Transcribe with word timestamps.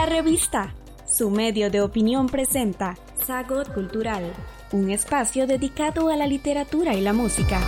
La 0.00 0.06
revista, 0.06 0.74
su 1.04 1.28
medio 1.28 1.70
de 1.70 1.82
opinión 1.82 2.26
presenta 2.26 2.96
Sagot 3.26 3.70
Cultural, 3.74 4.32
un 4.72 4.90
espacio 4.90 5.46
dedicado 5.46 6.08
a 6.08 6.16
la 6.16 6.26
literatura 6.26 6.94
y 6.94 7.02
la 7.02 7.12
música. 7.12 7.60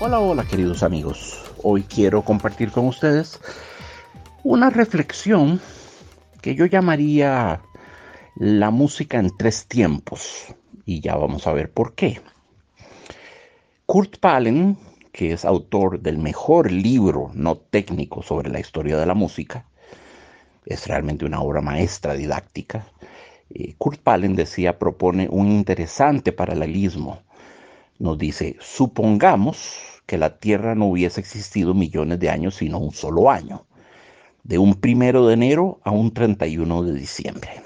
Hola, 0.00 0.18
hola 0.18 0.44
queridos 0.44 0.82
amigos. 0.82 1.40
Hoy 1.62 1.84
quiero 1.84 2.22
compartir 2.22 2.72
con 2.72 2.88
ustedes 2.88 3.40
una 4.42 4.70
reflexión 4.70 5.60
que 6.40 6.56
yo 6.56 6.66
llamaría 6.66 7.62
la 8.34 8.70
música 8.70 9.20
en 9.20 9.30
tres 9.36 9.68
tiempos. 9.68 10.46
Y 10.84 11.00
ya 11.00 11.14
vamos 11.14 11.46
a 11.46 11.52
ver 11.52 11.70
por 11.70 11.94
qué. 11.94 12.20
Kurt 13.86 14.18
Pallen, 14.18 14.76
que 15.12 15.32
es 15.32 15.44
autor 15.44 16.00
del 16.00 16.18
mejor 16.18 16.72
libro 16.72 17.30
no 17.34 17.56
técnico 17.56 18.22
sobre 18.22 18.50
la 18.50 18.60
historia 18.60 18.96
de 18.96 19.06
la 19.06 19.14
música, 19.14 19.66
es 20.64 20.86
realmente 20.86 21.24
una 21.24 21.42
obra 21.42 21.60
maestra 21.60 22.14
didáctica. 22.14 22.86
Eh, 23.50 23.74
Kurt 23.78 24.00
Pallen 24.00 24.34
decía, 24.34 24.78
propone 24.78 25.28
un 25.30 25.48
interesante 25.50 26.32
paralelismo. 26.32 27.20
Nos 27.98 28.16
dice, 28.18 28.56
supongamos 28.60 29.76
que 30.06 30.18
la 30.18 30.38
Tierra 30.38 30.74
no 30.74 30.86
hubiese 30.86 31.20
existido 31.20 31.74
millones 31.74 32.18
de 32.18 32.30
años, 32.30 32.56
sino 32.56 32.78
un 32.78 32.92
solo 32.92 33.30
año, 33.30 33.66
de 34.44 34.58
un 34.58 34.74
primero 34.74 35.26
de 35.26 35.34
enero 35.34 35.80
a 35.84 35.90
un 35.90 36.12
31 36.12 36.82
de 36.84 36.94
diciembre. 36.94 37.62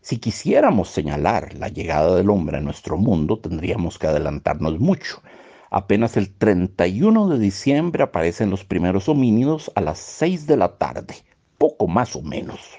Si 0.00 0.18
quisiéramos 0.18 0.90
señalar 0.90 1.54
la 1.54 1.68
llegada 1.68 2.14
del 2.14 2.30
hombre 2.30 2.58
a 2.58 2.60
nuestro 2.60 2.96
mundo, 2.96 3.38
tendríamos 3.38 3.98
que 3.98 4.06
adelantarnos 4.06 4.78
mucho. 4.78 5.20
Apenas 5.76 6.16
el 6.16 6.32
31 6.32 7.28
de 7.28 7.38
diciembre 7.38 8.02
aparecen 8.02 8.48
los 8.48 8.64
primeros 8.64 9.10
homínidos 9.10 9.70
a 9.74 9.82
las 9.82 9.98
6 9.98 10.46
de 10.46 10.56
la 10.56 10.78
tarde, 10.78 11.16
poco 11.58 11.86
más 11.86 12.16
o 12.16 12.22
menos. 12.22 12.78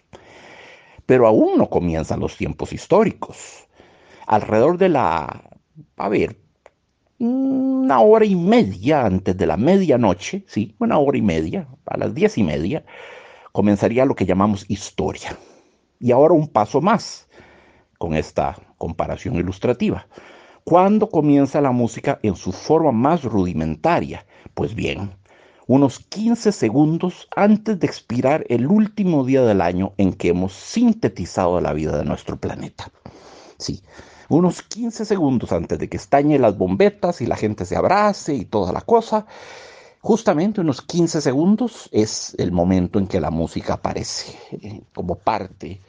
Pero 1.05 1.27
aún 1.27 1.59
no 1.59 1.69
comienzan 1.69 2.21
los 2.21 2.35
tiempos 2.35 2.73
históricos. 2.73 3.67
Alrededor 4.25 4.79
de 4.79 4.89
la, 4.89 5.43
a 5.95 6.09
ver, 6.09 6.39
una 7.19 7.99
hora 7.99 8.25
y 8.25 8.35
media 8.35 9.05
antes 9.05 9.37
de 9.37 9.45
la 9.45 9.57
medianoche, 9.57 10.43
sí, 10.47 10.75
una 10.79 10.97
hora 10.97 11.19
y 11.19 11.21
media, 11.21 11.67
a 11.85 11.97
las 11.97 12.15
diez 12.15 12.35
y 12.39 12.43
media, 12.43 12.83
comenzaría 13.51 14.05
lo 14.05 14.15
que 14.15 14.25
llamamos 14.25 14.65
historia. 14.69 15.37
Y 15.99 16.13
ahora 16.13 16.33
un 16.33 16.47
paso 16.47 16.81
más 16.81 17.29
con 17.99 18.15
esta 18.15 18.57
comparación 18.79 19.35
ilustrativa. 19.35 20.07
¿Cuándo 20.69 21.09
comienza 21.09 21.61
la 21.61 21.71
música 21.71 22.19
en 22.23 22.35
su 22.35 22.51
forma 22.51 22.91
más 22.91 23.23
rudimentaria? 23.23 24.25
Pues 24.53 24.75
bien, 24.75 25.11
unos 25.65 25.99
15 25.99 26.51
segundos 26.51 27.29
antes 27.33 27.79
de 27.79 27.87
expirar 27.87 28.45
el 28.49 28.67
último 28.67 29.23
día 29.23 29.43
del 29.43 29.61
año 29.61 29.93
en 29.95 30.11
que 30.11 30.27
hemos 30.27 30.51
sintetizado 30.51 31.61
la 31.61 31.71
vida 31.71 31.97
de 31.97 32.03
nuestro 32.03 32.35
planeta. 32.35 32.91
Sí, 33.57 33.81
unos 34.27 34.61
15 34.61 35.05
segundos 35.05 35.53
antes 35.53 35.79
de 35.79 35.87
que 35.87 35.95
estañen 35.95 36.41
las 36.41 36.57
bombetas 36.57 37.21
y 37.21 37.27
la 37.27 37.37
gente 37.37 37.63
se 37.63 37.77
abrace 37.77 38.35
y 38.35 38.43
toda 38.43 38.73
la 38.73 38.81
cosa, 38.81 39.25
justamente 40.01 40.59
unos 40.59 40.81
15 40.81 41.21
segundos 41.21 41.87
es 41.93 42.35
el 42.37 42.51
momento 42.51 42.99
en 42.99 43.07
que 43.07 43.21
la 43.21 43.31
música 43.31 43.75
aparece 43.75 44.37
eh, 44.51 44.81
como 44.93 45.15
parte 45.15 45.79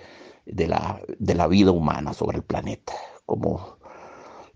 de 0.47 0.69
la, 0.69 1.01
de 1.19 1.35
la 1.35 1.49
vida 1.49 1.73
humana 1.73 2.13
sobre 2.15 2.37
el 2.37 2.45
planeta, 2.45 2.93
como 3.27 3.78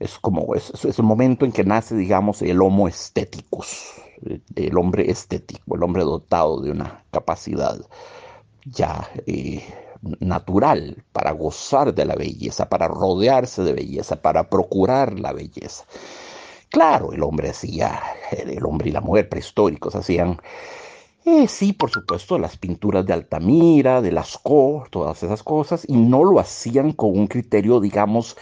es 0.03 0.19
como 0.19 0.55
es, 0.55 0.73
es, 0.85 0.99
el 0.99 1.05
momento 1.05 1.45
en 1.45 1.53
que 1.53 1.65
nace, 1.65 1.95
digamos, 1.95 2.43
el 2.43 2.61
homo 2.61 2.89
estéticus, 2.89 3.93
eh, 4.27 4.41
el 4.57 4.77
hombre 4.77 5.11
estético, 5.11 5.77
el 5.77 5.83
hombre 5.83 6.03
dotado 6.03 6.61
de 6.61 6.73
una 6.73 7.05
capacidad 7.11 7.79
ya 8.65 9.09
eh, 9.27 9.63
natural 10.21 11.05
para 11.13 11.31
gozar 11.33 11.95
de 11.95 12.05
la 12.05 12.17
belleza, 12.17 12.69
para 12.69 12.89
rodearse 12.89 13.63
de 13.63 13.73
belleza, 13.73 14.21
para 14.21 14.49
procurar 14.49 15.19
la 15.19 15.33
belleza. 15.33 15.85
Claro, 16.69 17.13
el 17.13 17.23
hombre 17.23 17.51
hacía, 17.51 18.01
el 18.33 18.65
hombre 18.65 18.89
y 18.89 18.93
la 18.93 19.01
mujer 19.01 19.29
prehistóricos 19.29 19.95
hacían, 19.95 20.41
eh, 21.25 21.47
sí, 21.47 21.73
por 21.73 21.91
supuesto, 21.91 22.39
las 22.39 22.57
pinturas 22.57 23.07
de 23.07 23.13
Altamira, 23.13 24.01
de 24.01 24.11
Lascaux, 24.11 24.91
todas 24.91 25.23
esas 25.23 25.43
cosas, 25.43 25.85
y 25.87 25.97
no 25.97 26.25
lo 26.25 26.41
hacían 26.41 26.93
con 26.93 27.17
un 27.17 27.29
criterio, 27.29 27.79
digamos, 27.79 28.37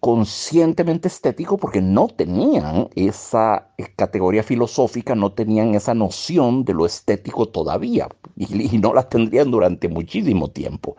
conscientemente 0.00 1.08
estético 1.08 1.58
porque 1.58 1.82
no 1.82 2.08
tenían 2.08 2.88
esa 2.94 3.68
eh, 3.76 3.86
categoría 3.94 4.42
filosófica, 4.42 5.14
no 5.14 5.32
tenían 5.32 5.74
esa 5.74 5.94
noción 5.94 6.64
de 6.64 6.74
lo 6.74 6.86
estético 6.86 7.46
todavía 7.46 8.08
y, 8.36 8.78
no 8.78 8.94
la 8.94 9.08
tendrían 9.08 9.50
durante 9.50 9.88
muchísimo 9.88 10.48
tiempo. 10.48 10.96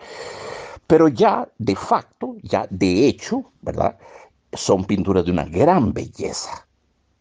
Pero 0.87 1.07
ya 1.07 1.47
de 1.57 1.75
facto, 1.75 2.35
ya 2.43 2.67
de 2.69 3.07
hecho, 3.07 3.51
¿verdad? 3.61 3.97
Son 4.53 4.85
pinturas 4.85 5.25
de 5.25 5.31
una 5.31 5.45
gran 5.45 5.93
belleza 5.93 6.67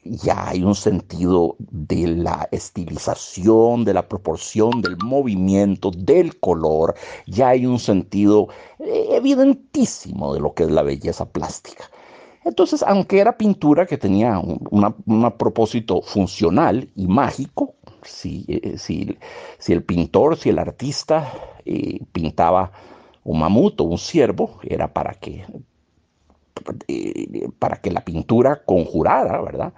ya 0.04 0.48
hay 0.48 0.62
un 0.62 0.74
sentido 0.74 1.56
de 1.58 2.06
la 2.08 2.48
estilización, 2.50 3.84
de 3.84 3.94
la 3.94 4.08
proporción, 4.08 4.82
del 4.82 4.96
movimiento, 4.98 5.90
del 5.90 6.38
color, 6.38 6.94
ya 7.26 7.48
hay 7.48 7.66
un 7.66 7.78
sentido 7.78 8.48
eh, 8.78 9.08
evidentísimo 9.10 10.34
de 10.34 10.40
lo 10.40 10.54
que 10.54 10.64
es 10.64 10.70
la 10.70 10.82
belleza 10.82 11.26
plástica. 11.26 11.90
Entonces, 12.44 12.82
aunque 12.86 13.18
era 13.18 13.36
pintura 13.36 13.84
que 13.86 13.98
tenía 13.98 14.38
un 14.38 15.34
propósito 15.36 16.00
funcional 16.00 16.88
y 16.96 17.06
mágico, 17.06 17.74
si, 18.02 18.44
eh, 18.48 18.78
si, 18.78 19.18
si, 19.58 19.72
el 19.72 19.82
pintor, 19.82 20.36
si 20.36 20.48
el 20.48 20.58
artista 20.58 21.32
eh, 21.64 22.00
pintaba 22.12 22.72
un 23.24 23.40
mamut 23.40 23.80
o 23.80 23.84
un 23.84 23.98
ciervo, 23.98 24.58
era 24.62 24.92
para 24.92 25.14
que 25.14 25.44
para 27.58 27.76
que 27.76 27.90
la 27.90 28.04
pintura 28.04 28.62
conjurara, 28.64 29.40
¿verdad? 29.40 29.72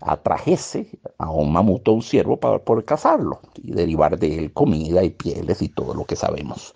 Atrajese 0.00 0.88
a 1.18 1.30
un 1.30 1.52
mamut 1.52 1.86
o 1.88 1.92
un 1.92 2.02
ciervo 2.02 2.38
para 2.38 2.58
poder 2.58 2.84
cazarlo 2.84 3.40
y 3.56 3.72
derivar 3.72 4.18
de 4.18 4.38
él 4.38 4.52
comida 4.52 5.02
y 5.04 5.10
pieles 5.10 5.62
y 5.62 5.68
todo 5.68 5.94
lo 5.94 6.04
que 6.04 6.16
sabemos. 6.16 6.74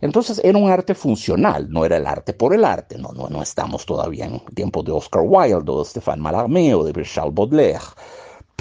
Entonces 0.00 0.40
era 0.42 0.58
un 0.58 0.70
arte 0.70 0.94
funcional, 0.94 1.70
no 1.70 1.84
era 1.84 1.98
el 1.98 2.06
arte 2.06 2.32
por 2.32 2.54
el 2.54 2.64
arte, 2.64 2.96
no, 2.96 3.12
no, 3.12 3.28
no 3.28 3.42
estamos 3.42 3.84
todavía 3.84 4.26
en 4.26 4.40
tiempos 4.54 4.84
de 4.84 4.92
Oscar 4.92 5.22
Wilde 5.26 5.70
o 5.70 5.78
de 5.80 5.84
Stéphane 5.84 6.22
Mallarmé 6.22 6.74
o 6.74 6.84
de 6.84 7.04
Charles 7.04 7.34
Baudelaire 7.34 7.80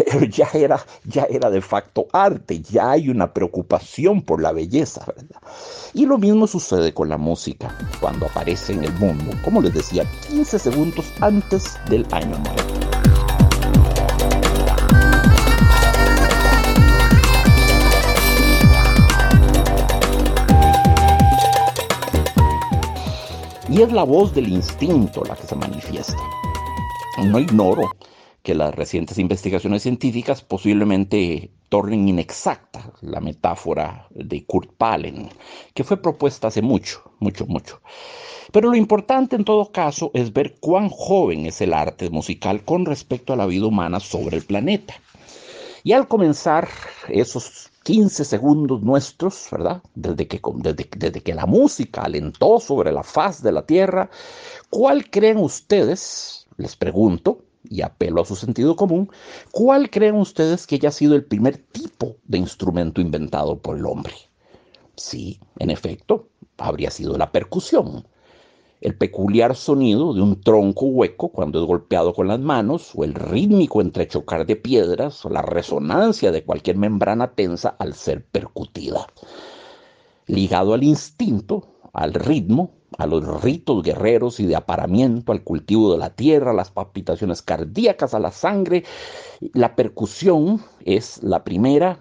pero 0.06 0.26
ya 0.26 0.48
era, 0.54 0.80
ya 1.04 1.24
era 1.30 1.50
de 1.50 1.62
facto 1.62 2.08
arte, 2.14 2.62
ya 2.62 2.92
hay 2.92 3.10
una 3.10 3.34
preocupación 3.34 4.22
por 4.22 4.42
la 4.42 4.52
belleza, 4.52 5.04
¿verdad? 5.06 5.42
Y 5.94 6.06
lo 6.06 6.18
mismo 6.18 6.48
sucede 6.48 6.94
con 6.94 7.10
la 7.10 7.18
música, 7.18 7.76
cuando 8.00 8.26
aparece 8.26 8.74
en 8.74 8.86
el 8.86 8.94
mundo, 8.94 9.32
como 9.44 9.62
les 9.62 9.74
decía, 9.74 10.06
15 10.30 10.60
segundos 10.60 11.12
antes 11.22 11.78
del 11.90 12.06
año 12.12 12.38
nuevo. 12.38 12.80
Y 23.70 23.84
es 23.84 23.92
la 23.92 24.04
voz 24.04 24.34
del 24.34 24.48
instinto 24.48 25.24
la 25.26 25.36
que 25.36 25.46
se 25.46 25.56
manifiesta. 25.56 26.18
No 27.24 27.38
ignoro 27.38 27.92
que 28.44 28.56
las 28.56 28.74
recientes 28.74 29.18
investigaciones 29.18 29.84
científicas 29.84 30.42
posiblemente 30.42 31.52
tornen 31.70 32.08
inexacta 32.08 32.94
la 33.02 33.20
metáfora 33.20 34.08
de 34.12 34.46
Kurt 34.46 34.72
Pallen, 34.78 35.30
que 35.74 35.84
fue 35.84 36.02
propuesta 36.02 36.48
hace 36.48 36.62
mucho, 36.62 37.12
mucho, 37.20 37.46
mucho. 37.46 37.82
Pero 38.52 38.70
lo 38.70 38.76
importante 38.76 39.36
en 39.36 39.46
todo 39.46 39.72
caso 39.72 40.10
es 40.14 40.34
ver 40.34 40.58
cuán 40.60 40.90
joven 40.90 41.46
es 41.46 41.62
el 41.62 41.74
arte 41.74 42.10
musical 42.10 42.64
con 42.64 42.86
respecto 42.86 43.34
a 43.34 43.36
la 43.36 43.46
vida 43.46 43.68
humana 43.68 44.00
sobre 44.00 44.38
el 44.38 44.44
planeta. 44.44 44.96
Y 45.84 45.94
al 45.94 46.08
comenzar 46.08 46.68
esos 47.08 47.70
15 47.84 48.26
segundos 48.26 48.82
nuestros, 48.82 49.48
¿verdad? 49.52 49.82
Desde 49.96 50.28
que, 50.28 50.42
desde, 50.56 50.90
desde 50.98 51.22
que 51.22 51.34
la 51.34 51.46
música 51.46 52.02
alentó 52.02 52.60
sobre 52.60 52.92
la 52.92 53.04
faz 53.04 53.42
de 53.42 53.52
la 53.52 53.66
Tierra, 53.66 54.10
¿cuál 54.70 55.10
creen 55.10 55.38
ustedes, 55.38 56.48
les 56.58 56.76
pregunto, 56.76 57.44
y 57.68 57.82
apelo 57.82 58.22
a 58.22 58.26
su 58.26 58.36
sentido 58.36 58.76
común, 58.76 59.10
¿cuál 59.52 59.90
creen 59.90 60.16
ustedes 60.16 60.68
que 60.68 60.76
haya 60.76 60.92
sido 60.92 61.16
el 61.16 61.26
primer 61.26 61.58
tipo 61.58 62.16
de 62.26 62.38
instrumento 62.38 63.02
inventado 63.02 63.58
por 63.58 63.78
el 63.78 63.86
hombre? 63.86 64.14
Sí, 64.96 65.40
en 65.58 65.70
efecto, 65.70 66.30
habría 66.58 66.92
sido 66.92 67.18
la 67.18 67.32
percusión, 67.32 68.06
el 68.82 68.96
peculiar 68.96 69.56
sonido 69.56 70.14
de 70.14 70.22
un 70.22 70.40
tronco 70.42 70.86
hueco 70.86 71.30
cuando 71.30 71.60
es 71.60 71.66
golpeado 71.66 72.14
con 72.14 72.28
las 72.28 72.40
manos, 72.40 72.92
o 72.96 73.04
el 73.04 73.14
rítmico 73.14 73.82
entrechocar 73.82 74.46
de 74.46 74.56
piedras, 74.56 75.26
o 75.26 75.30
la 75.30 75.42
resonancia 75.42 76.32
de 76.32 76.44
cualquier 76.44 76.78
membrana 76.78 77.32
tensa 77.32 77.70
al 77.70 77.94
ser 77.94 78.26
percutida. 78.26 79.08
Ligado 80.28 80.74
al 80.74 80.84
instinto, 80.84 81.68
al 81.92 82.14
ritmo, 82.14 82.72
a 82.98 83.06
los 83.06 83.42
ritos 83.44 83.84
guerreros 83.84 84.40
y 84.40 84.46
de 84.46 84.56
aparamiento, 84.56 85.32
al 85.32 85.44
cultivo 85.44 85.92
de 85.92 86.00
la 86.00 86.10
tierra, 86.10 86.54
las 86.54 86.72
palpitaciones 86.72 87.42
cardíacas, 87.42 88.14
a 88.14 88.20
la 88.20 88.32
sangre. 88.32 88.84
La 89.54 89.76
percusión 89.76 90.62
es 90.84 91.22
la 91.24 91.44
primera 91.44 92.00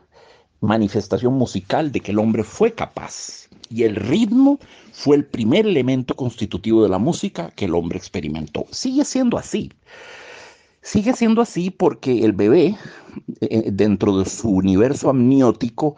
manifestación 0.60 1.34
musical 1.34 1.92
de 1.92 2.00
que 2.00 2.12
el 2.12 2.18
hombre 2.18 2.44
fue 2.44 2.72
capaz. 2.72 3.48
Y 3.70 3.82
el 3.82 3.96
ritmo 3.96 4.58
fue 4.92 5.16
el 5.16 5.26
primer 5.26 5.66
elemento 5.66 6.16
constitutivo 6.16 6.82
de 6.82 6.88
la 6.88 6.98
música 6.98 7.50
que 7.54 7.66
el 7.66 7.74
hombre 7.74 7.98
experimentó. 7.98 8.66
Sigue 8.70 9.04
siendo 9.04 9.36
así. 9.36 9.72
Sigue 10.80 11.12
siendo 11.12 11.42
así 11.42 11.70
porque 11.70 12.24
el 12.24 12.32
bebé, 12.32 12.76
eh, 13.40 13.70
dentro 13.70 14.18
de 14.18 14.24
su 14.24 14.48
universo 14.48 15.10
amniótico, 15.10 15.96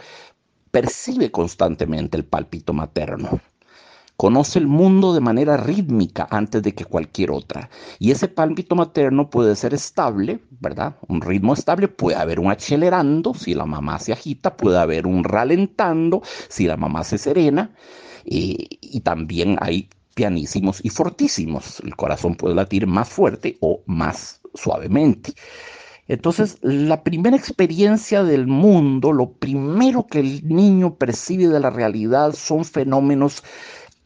percibe 0.70 1.30
constantemente 1.30 2.16
el 2.16 2.24
pálpito 2.24 2.72
materno. 2.72 3.40
Conoce 4.20 4.58
el 4.58 4.66
mundo 4.66 5.14
de 5.14 5.20
manera 5.20 5.56
rítmica 5.56 6.28
antes 6.30 6.62
de 6.62 6.74
que 6.74 6.84
cualquier 6.84 7.30
otra. 7.30 7.70
Y 7.98 8.10
ese 8.10 8.28
pálpito 8.28 8.76
materno 8.76 9.30
puede 9.30 9.56
ser 9.56 9.72
estable, 9.72 10.40
¿verdad? 10.60 10.96
Un 11.08 11.22
ritmo 11.22 11.54
estable. 11.54 11.88
Puede 11.88 12.18
haber 12.18 12.38
un 12.38 12.50
acelerando 12.50 13.32
si 13.32 13.54
la 13.54 13.64
mamá 13.64 13.98
se 13.98 14.12
agita. 14.12 14.58
Puede 14.58 14.78
haber 14.78 15.06
un 15.06 15.24
ralentando 15.24 16.20
si 16.50 16.66
la 16.66 16.76
mamá 16.76 17.02
se 17.02 17.16
serena. 17.16 17.70
y 18.26 19.00
también 19.00 19.56
hay 19.58 19.88
pianísimos 20.14 20.84
y 20.84 20.90
fortísimos. 20.90 21.80
El 21.80 21.96
corazón 21.96 22.34
puede 22.34 22.54
latir 22.54 22.86
más 22.86 23.08
fuerte 23.08 23.56
o 23.62 23.80
más 23.86 24.42
suavemente. 24.52 25.32
Entonces, 26.08 26.58
la 26.60 27.04
primera 27.04 27.38
experiencia 27.38 28.22
del 28.22 28.46
mundo, 28.46 29.12
lo 29.12 29.32
primero 29.32 30.06
que 30.06 30.20
el 30.20 30.46
niño 30.46 30.96
percibe 30.96 31.48
de 31.48 31.60
la 31.60 31.70
realidad 31.70 32.34
son 32.34 32.66
fenómenos 32.66 33.42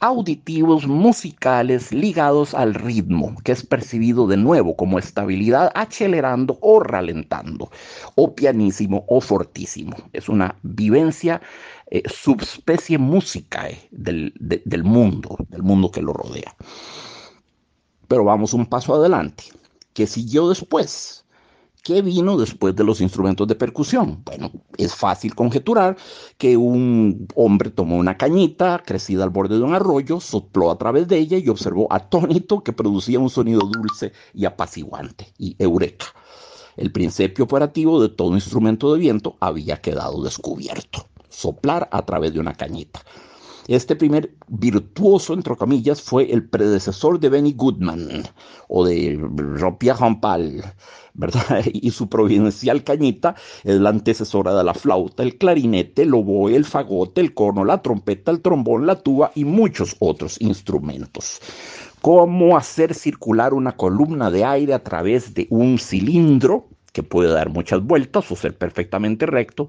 auditivos, 0.00 0.86
musicales, 0.86 1.92
ligados 1.92 2.54
al 2.54 2.74
ritmo, 2.74 3.34
que 3.44 3.52
es 3.52 3.64
percibido 3.64 4.26
de 4.26 4.36
nuevo 4.36 4.76
como 4.76 4.98
estabilidad, 4.98 5.70
acelerando 5.74 6.58
o 6.60 6.80
ralentando, 6.80 7.70
o 8.14 8.34
pianísimo 8.34 9.04
o 9.08 9.20
fortísimo. 9.20 9.96
Es 10.12 10.28
una 10.28 10.56
vivencia 10.62 11.40
eh, 11.90 12.02
subspecie 12.06 12.98
música 12.98 13.68
eh, 13.68 13.88
del, 13.90 14.32
del 14.38 14.84
mundo, 14.84 15.36
del 15.48 15.62
mundo 15.62 15.90
que 15.90 16.02
lo 16.02 16.12
rodea. 16.12 16.54
Pero 18.08 18.24
vamos 18.24 18.52
un 18.52 18.66
paso 18.66 18.94
adelante. 18.94 19.44
¿Qué 19.94 20.06
siguió 20.06 20.48
después? 20.48 21.23
¿Qué 21.84 22.00
vino 22.00 22.38
después 22.38 22.74
de 22.74 22.82
los 22.82 23.02
instrumentos 23.02 23.46
de 23.46 23.56
percusión? 23.56 24.22
Bueno, 24.24 24.50
es 24.78 24.94
fácil 24.94 25.34
conjeturar 25.34 25.98
que 26.38 26.56
un 26.56 27.28
hombre 27.34 27.68
tomó 27.68 27.96
una 27.96 28.16
cañita 28.16 28.82
crecida 28.82 29.22
al 29.22 29.28
borde 29.28 29.58
de 29.58 29.64
un 29.64 29.74
arroyo, 29.74 30.18
sopló 30.18 30.70
a 30.70 30.78
través 30.78 31.06
de 31.08 31.18
ella 31.18 31.36
y 31.36 31.46
observó 31.50 31.86
atónito 31.92 32.64
que 32.64 32.72
producía 32.72 33.20
un 33.20 33.28
sonido 33.28 33.60
dulce 33.60 34.12
y 34.32 34.46
apaciguante. 34.46 35.34
Y 35.36 35.56
eureka. 35.58 36.06
El 36.78 36.90
principio 36.90 37.44
operativo 37.44 38.00
de 38.00 38.08
todo 38.08 38.32
instrumento 38.32 38.90
de 38.94 39.00
viento 39.00 39.36
había 39.38 39.82
quedado 39.82 40.22
descubierto. 40.22 41.06
Soplar 41.28 41.90
a 41.92 42.00
través 42.06 42.32
de 42.32 42.40
una 42.40 42.54
cañita. 42.54 43.02
Este 43.66 43.96
primer 43.96 44.34
virtuoso, 44.48 45.34
entre 45.34 45.56
comillas, 45.56 46.02
fue 46.02 46.30
el 46.32 46.48
predecesor 46.48 47.18
de 47.18 47.28
Benny 47.30 47.52
Goodman 47.52 48.24
o 48.68 48.84
de 48.84 49.18
Jean-Pierre 49.58 49.98
Rampal 49.98 50.62
¿verdad? 51.14 51.64
Y 51.72 51.90
su 51.92 52.08
providencial 52.08 52.84
cañita 52.84 53.34
es 53.62 53.80
la 53.80 53.90
antecesora 53.90 54.54
de 54.54 54.64
la 54.64 54.74
flauta, 54.74 55.22
el 55.22 55.38
clarinete, 55.38 56.02
el 56.02 56.14
oboe, 56.14 56.54
el 56.54 56.64
fagote, 56.64 57.20
el 57.20 57.32
corno, 57.32 57.64
la 57.64 57.80
trompeta, 57.80 58.30
el 58.30 58.40
trombón, 58.40 58.86
la 58.86 58.96
tuba 58.96 59.32
y 59.34 59.44
muchos 59.44 59.96
otros 60.00 60.40
instrumentos. 60.40 61.40
Cómo 62.02 62.56
hacer 62.56 62.94
circular 62.94 63.54
una 63.54 63.72
columna 63.72 64.30
de 64.30 64.44
aire 64.44 64.74
a 64.74 64.82
través 64.82 65.32
de 65.32 65.46
un 65.48 65.78
cilindro 65.78 66.68
que 66.92 67.02
puede 67.02 67.32
dar 67.32 67.48
muchas 67.48 67.82
vueltas 67.82 68.30
o 68.30 68.36
ser 68.36 68.56
perfectamente 68.56 69.26
recto, 69.26 69.68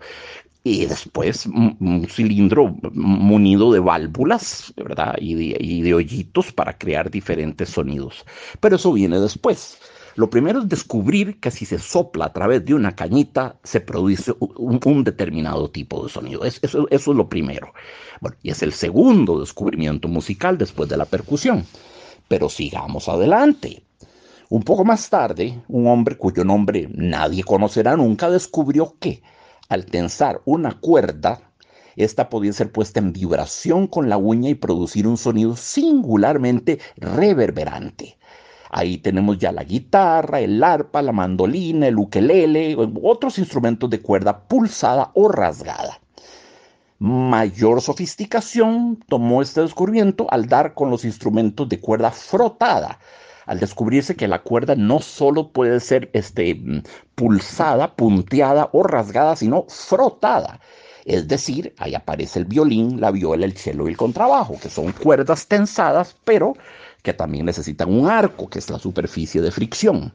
y 0.66 0.88
después 0.88 1.46
un, 1.46 2.08
cilindro 2.10 2.76
munido 2.92 3.72
de 3.72 3.80
válvulas, 3.80 4.74
¿verdad? 4.76 5.14
Y 5.20 5.84
de, 5.84 5.94
hoyitos 5.94 6.52
para 6.52 6.76
crear 6.76 7.12
diferentes 7.12 7.70
sonidos. 7.70 8.26
Pero 8.60 8.78
eso 8.78 8.92
viene 8.92 9.20
después. 9.20 9.78
Lo 10.16 10.28
primero 10.32 10.62
es 10.62 10.68
descubrir 10.68 11.40
que 11.40 11.52
si 11.52 11.68
se 11.68 11.78
sopla 11.78 12.26
a 12.26 12.34
través 12.34 12.66
de 12.66 12.74
una 12.74 12.96
cañita 12.96 13.60
se 13.64 13.80
produce 13.80 14.34
un, 14.40 15.04
determinado 15.04 15.70
tipo 15.70 16.04
de 16.04 16.10
sonido. 16.10 16.44
eso, 16.44 16.88
es 16.90 17.06
lo 17.06 17.30
primero. 17.30 17.72
Y 18.42 18.50
es 18.50 18.64
el 18.64 18.74
segundo 18.74 19.40
descubrimiento 19.42 20.08
musical 20.08 20.58
después 20.58 20.90
de 20.90 20.98
la 20.98 21.06
percusión. 21.06 21.64
Pero 22.28 22.50
sigamos 22.50 23.08
adelante. 23.08 23.84
Un 24.50 24.64
poco 24.64 24.84
más 24.84 25.12
tarde, 25.12 25.62
un 25.68 25.86
hombre 25.86 26.18
cuyo 26.18 26.44
nombre 26.44 26.90
nadie 26.92 27.44
conocerá 27.44 27.96
nunca 27.96 28.32
descubrió 28.32 28.96
que 29.00 29.22
al 29.70 29.86
tensar 29.86 30.42
una 30.46 30.80
cuerda, 30.80 31.40
esta 31.96 32.30
podía 32.30 32.54
ser 32.54 32.72
puesta 32.72 33.00
en 33.00 33.14
vibración 33.14 33.88
con 33.88 34.10
la 34.10 34.18
uña 34.18 34.50
y 34.50 34.56
producir 34.56 35.08
un 35.08 35.18
sonido 35.18 35.56
singularmente 35.56 36.80
reverberante. 36.98 38.18
Ahí 38.70 38.98
tenemos 38.98 39.38
ya 39.38 39.52
la 39.52 39.64
guitarra, 39.64 40.42
el 40.42 40.62
arpa, 40.62 41.02
la 41.02 41.14
mandolina, 41.14 41.88
el 41.88 41.98
ukelele, 41.98 42.76
otros 43.02 43.38
instrumentos 43.40 43.90
de 43.90 44.02
cuerda 44.02 44.48
pulsada 44.48 45.12
o 45.14 45.30
rasgada. 45.30 46.02
Mayor 47.00 47.82
sofisticación 47.82 49.04
tomó 49.08 49.42
este 49.42 49.62
descubrimiento 49.62 50.28
al 50.30 50.48
dar 50.48 50.74
con 50.74 50.90
los 50.90 51.06
instrumentos 51.06 51.70
de 51.70 51.80
cuerda 51.80 52.12
frotada, 52.12 53.00
al 53.46 53.60
descubrirse 53.60 54.16
que 54.16 54.28
la 54.28 54.42
cuerda 54.42 54.76
no 54.76 55.00
solo 55.00 55.52
puede 55.52 55.80
ser 55.80 56.10
este, 56.14 56.84
pulsada, 57.16 57.96
punteada 57.96 58.70
o 58.74 58.84
rasgada, 58.84 59.36
sino 59.36 59.66
frotada. 59.70 60.60
Es 61.06 61.28
decir, 61.28 61.74
ahí 61.78 61.94
aparece 61.94 62.40
el 62.40 62.46
violín, 62.46 63.00
la 63.00 63.12
viola, 63.12 63.46
el 63.46 63.56
cello 63.56 63.88
y 63.88 63.92
el 63.92 63.98
contrabajo, 63.98 64.58
que 64.60 64.70
son 64.70 64.92
cuerdas 64.92 65.48
tensadas, 65.48 66.16
pero 66.24 66.56
que 67.04 67.14
también 67.14 67.46
necesitan 67.46 67.94
un 67.94 68.10
arco, 68.10 68.50
que 68.50 68.58
es 68.60 68.70
la 68.72 68.80
superficie 68.80 69.42
de 69.42 69.52
fricción. 69.52 70.12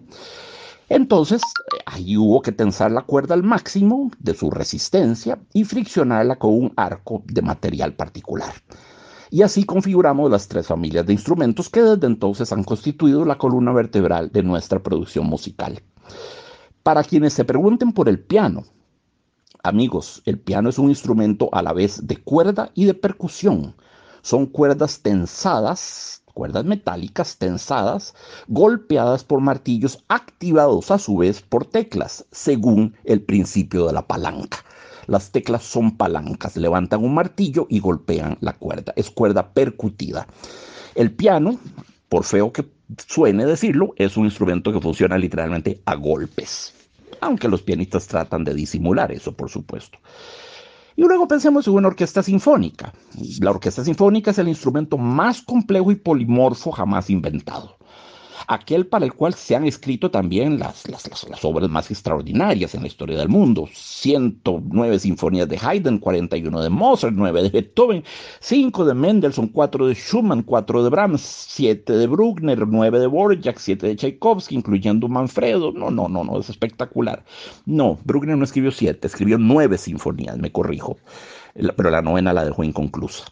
Entonces, 0.88 1.40
ahí 1.86 2.16
hubo 2.16 2.42
que 2.42 2.50
tensar 2.50 2.90
la 2.90 3.02
cuerda 3.02 3.34
al 3.34 3.44
máximo 3.44 4.10
de 4.18 4.34
su 4.34 4.50
resistencia 4.50 5.38
y 5.52 5.62
friccionarla 5.62 6.36
con 6.36 6.52
un 6.52 6.72
arco 6.76 7.22
de 7.26 7.42
material 7.42 7.92
particular. 7.92 8.52
Y 9.30 9.42
así 9.42 9.64
configuramos 9.64 10.30
las 10.30 10.48
tres 10.48 10.66
familias 10.66 11.06
de 11.06 11.12
instrumentos 11.12 11.68
que 11.68 11.82
desde 11.82 12.06
entonces 12.06 12.52
han 12.52 12.64
constituido 12.64 13.24
la 13.24 13.38
columna 13.38 13.72
vertebral 13.72 14.30
de 14.32 14.42
nuestra 14.42 14.82
producción 14.82 15.26
musical. 15.26 15.82
Para 16.82 17.04
quienes 17.04 17.32
se 17.32 17.44
pregunten 17.44 17.92
por 17.92 18.08
el 18.08 18.18
piano, 18.18 18.64
amigos, 19.62 20.22
el 20.24 20.38
piano 20.38 20.68
es 20.68 20.78
un 20.78 20.88
instrumento 20.88 21.48
a 21.52 21.62
la 21.62 21.72
vez 21.72 22.06
de 22.06 22.16
cuerda 22.16 22.70
y 22.74 22.86
de 22.86 22.94
percusión. 22.94 23.76
Son 24.22 24.46
cuerdas 24.46 25.00
tensadas 25.00 26.20
cuerdas 26.40 26.64
metálicas 26.64 27.36
tensadas, 27.36 28.14
golpeadas 28.48 29.24
por 29.24 29.40
martillos 29.40 30.04
activados 30.08 30.90
a 30.90 30.98
su 30.98 31.18
vez 31.18 31.42
por 31.42 31.66
teclas, 31.66 32.24
según 32.30 32.96
el 33.04 33.22
principio 33.22 33.86
de 33.86 33.92
la 33.92 34.06
palanca. 34.06 34.64
Las 35.10 35.32
teclas 35.32 35.64
son 35.64 35.96
palancas, 35.96 36.56
levantan 36.56 37.02
un 37.02 37.14
martillo 37.14 37.66
y 37.68 37.80
golpean 37.80 38.38
la 38.40 38.52
cuerda. 38.52 38.92
Es 38.94 39.10
cuerda 39.10 39.52
percutida. 39.52 40.28
El 40.94 41.10
piano, 41.10 41.58
por 42.08 42.22
feo 42.22 42.52
que 42.52 42.64
suene 43.08 43.44
decirlo, 43.44 43.92
es 43.96 44.16
un 44.16 44.26
instrumento 44.26 44.72
que 44.72 44.80
funciona 44.80 45.18
literalmente 45.18 45.82
a 45.84 45.96
golpes. 45.96 46.74
Aunque 47.20 47.48
los 47.48 47.60
pianistas 47.60 48.06
tratan 48.06 48.44
de 48.44 48.54
disimular 48.54 49.10
eso, 49.10 49.32
por 49.32 49.50
supuesto. 49.50 49.98
Y 50.94 51.02
luego 51.02 51.26
pensemos 51.26 51.66
en 51.66 51.74
una 51.74 51.88
orquesta 51.88 52.22
sinfónica. 52.22 52.92
La 53.40 53.50
orquesta 53.50 53.82
sinfónica 53.82 54.30
es 54.30 54.38
el 54.38 54.46
instrumento 54.46 54.96
más 54.96 55.42
complejo 55.42 55.90
y 55.90 55.96
polimorfo 55.96 56.70
jamás 56.70 57.10
inventado 57.10 57.79
aquel 58.46 58.86
para 58.86 59.04
el 59.04 59.12
cual 59.12 59.34
se 59.34 59.56
han 59.56 59.64
escrito 59.64 60.10
también 60.10 60.58
las, 60.58 60.88
las, 60.88 61.08
las, 61.28 61.44
obras 61.44 61.68
más 61.68 61.90
extraordinarias 61.90 62.74
en 62.74 62.82
la 62.82 62.88
historia 62.88 63.18
del 63.18 63.28
mundo. 63.28 63.68
109 63.72 64.98
sinfonías 64.98 65.48
de 65.48 65.58
Haydn, 65.60 65.98
41 65.98 66.62
de 66.62 66.70
Mozart, 66.70 67.14
9 67.16 67.42
de 67.42 67.50
Beethoven, 67.50 68.04
5 68.40 68.84
de 68.84 68.94
Mendelssohn, 68.94 69.48
4 69.48 69.86
de 69.86 69.94
Schumann, 69.94 70.42
4 70.42 70.84
de 70.84 70.90
Brahms, 70.90 71.20
7 71.20 71.92
de 71.92 72.06
Bruckner, 72.06 72.66
9 72.66 72.98
de 72.98 73.06
Borjak, 73.06 73.58
7 73.58 73.86
de 73.86 73.96
Tchaikovsky, 73.96 74.54
incluyendo 74.54 75.08
Manfredo. 75.08 75.72
No, 75.72 75.90
no, 75.90 76.08
no, 76.08 76.24
no, 76.24 76.40
es 76.40 76.48
espectacular. 76.48 77.24
No, 77.66 77.98
Bruckner 78.04 78.36
no 78.36 78.44
escribió 78.44 78.70
7, 78.70 79.06
escribió 79.06 79.38
9 79.38 79.78
sinfonías, 79.78 80.38
me 80.38 80.52
corrijo, 80.52 80.98
pero 81.76 81.90
la 81.90 82.02
novena 82.02 82.32
la 82.32 82.44
dejó 82.44 82.64
inconclusa 82.64 83.24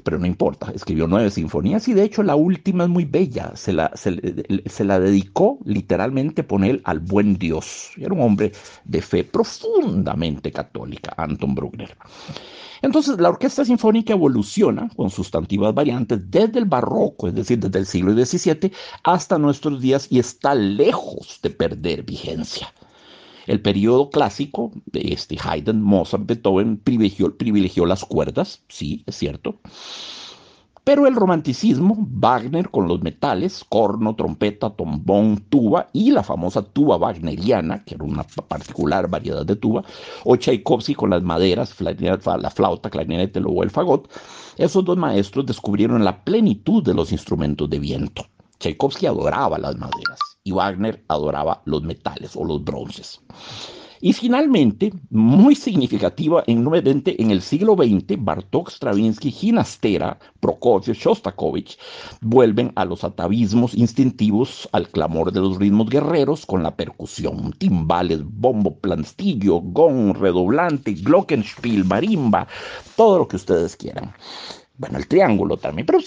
pero 0.00 0.18
no 0.18 0.26
importa, 0.26 0.72
escribió 0.74 1.06
nueve 1.06 1.30
sinfonías 1.30 1.86
y 1.88 1.94
de 1.94 2.04
hecho 2.04 2.22
la 2.22 2.36
última 2.36 2.84
es 2.84 2.90
muy 2.90 3.04
bella, 3.04 3.52
se 3.54 3.72
la, 3.72 3.90
se, 3.94 4.84
la 4.84 5.00
dedicó 5.00 5.58
literalmente 5.64 6.42
por 6.42 6.64
él 6.64 6.80
al 6.84 7.00
buen 7.00 7.36
Dios. 7.36 7.90
Era 7.96 8.14
un 8.14 8.20
hombre 8.20 8.52
de 8.84 9.02
fe 9.02 9.24
profundamente 9.24 10.52
católica, 10.52 11.14
Anton 11.16 11.54
Bruckner. 11.54 11.96
Entonces, 12.82 13.20
la 13.20 13.28
orquesta 13.28 13.64
sinfónica 13.64 14.12
evoluciona 14.12 14.88
con 14.96 15.08
sustantivas 15.08 15.72
variantes 15.72 16.18
desde 16.30 16.58
el 16.58 16.64
barroco, 16.64 17.28
es 17.28 17.34
decir, 17.34 17.60
desde 17.60 17.78
el 17.78 17.86
siglo 17.86 18.12
XVII 18.12 18.72
hasta 19.04 19.38
nuestros 19.38 19.80
días 19.80 20.08
y 20.10 20.18
está 20.18 20.54
lejos 20.54 21.38
de 21.42 21.50
perder 21.50 22.02
vigencia. 22.02 22.72
El 23.46 23.60
periodo 23.60 24.10
clásico 24.10 24.72
este 24.92 25.36
Haydn, 25.42 25.82
Mozart, 25.82 26.26
Beethoven 26.26 26.76
privilegió, 26.76 27.36
privilegió 27.36 27.86
las 27.86 28.04
cuerdas, 28.04 28.62
sí, 28.68 29.02
es 29.06 29.16
cierto. 29.16 29.60
Pero 30.84 31.06
el 31.06 31.14
romanticismo, 31.14 31.96
Wagner 32.10 32.68
con 32.68 32.88
los 32.88 33.02
metales, 33.02 33.64
corno, 33.68 34.16
trompeta, 34.16 34.74
trombón, 34.74 35.44
tuba 35.48 35.86
y 35.92 36.10
la 36.10 36.24
famosa 36.24 36.62
tuba 36.62 36.96
wagneriana, 36.96 37.84
que 37.84 37.94
era 37.94 38.04
una 38.04 38.24
particular 38.24 39.08
variedad 39.08 39.46
de 39.46 39.54
tuba, 39.54 39.84
o 40.24 40.36
Tchaikovsky 40.36 40.94
con 40.94 41.10
las 41.10 41.22
maderas, 41.22 41.76
la 41.80 42.50
flauta, 42.50 42.90
clarinete, 42.90 43.38
luego 43.38 43.62
el 43.62 43.70
fagot, 43.70 44.10
esos 44.56 44.84
dos 44.84 44.96
maestros 44.96 45.46
descubrieron 45.46 46.04
la 46.04 46.24
plenitud 46.24 46.82
de 46.82 46.94
los 46.94 47.12
instrumentos 47.12 47.70
de 47.70 47.78
viento. 47.78 48.26
Tchaikovsky 48.58 49.06
adoraba 49.06 49.58
las 49.58 49.76
maderas 49.76 50.31
y 50.44 50.52
Wagner 50.52 51.04
adoraba 51.08 51.62
los 51.64 51.82
metales 51.82 52.36
o 52.36 52.44
los 52.44 52.64
bronces. 52.64 53.20
Y 54.04 54.12
finalmente, 54.14 54.92
muy 55.10 55.54
significativa 55.54 56.42
en, 56.48 56.68
en 56.74 57.30
el 57.30 57.40
siglo 57.40 57.76
XX, 57.76 58.16
Bartók, 58.18 58.68
Stravinsky, 58.68 59.30
Ginastera, 59.30 60.18
Prokofiev, 60.40 60.96
Shostakovich 60.96 61.78
vuelven 62.20 62.72
a 62.74 62.84
los 62.84 63.04
atavismos 63.04 63.74
instintivos, 63.74 64.68
al 64.72 64.88
clamor 64.88 65.30
de 65.30 65.38
los 65.38 65.56
ritmos 65.56 65.88
guerreros 65.88 66.44
con 66.44 66.64
la 66.64 66.74
percusión, 66.74 67.52
timbales, 67.52 68.24
bombo, 68.24 68.76
planstillo, 68.76 69.60
gong, 69.60 70.16
redoblante, 70.16 70.94
glockenspiel, 70.94 71.84
marimba, 71.84 72.48
todo 72.96 73.18
lo 73.18 73.28
que 73.28 73.36
ustedes 73.36 73.76
quieran 73.76 74.12
bueno, 74.78 74.98
el 74.98 75.06
triángulo 75.06 75.58
también, 75.58 75.86
pero 75.86 75.98